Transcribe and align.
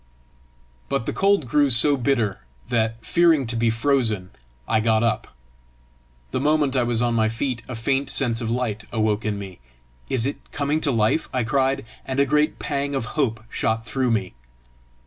But 0.89 1.05
the 1.05 1.13
cold 1.13 1.45
grew 1.47 1.69
so 1.69 1.95
bitter 1.95 2.39
that, 2.69 3.05
fearing 3.05 3.45
to 3.45 3.55
be 3.55 3.69
frozen, 3.69 4.31
I 4.67 4.79
got 4.79 5.03
up. 5.03 5.27
The 6.31 6.39
moment 6.39 6.75
I 6.75 6.81
was 6.81 7.03
on 7.03 7.13
my 7.13 7.29
feet, 7.29 7.61
a 7.67 7.75
faint 7.75 8.09
sense 8.09 8.41
of 8.41 8.49
light 8.49 8.85
awoke 8.91 9.25
in 9.25 9.37
me. 9.37 9.59
"Is 10.09 10.25
it 10.25 10.37
coming 10.51 10.81
to 10.81 10.91
life?" 10.91 11.29
I 11.31 11.43
cried, 11.43 11.85
and 12.03 12.19
a 12.19 12.25
great 12.25 12.57
pang 12.57 12.95
of 12.95 13.05
hope 13.13 13.43
shot 13.47 13.85
through 13.85 14.09
me. 14.09 14.33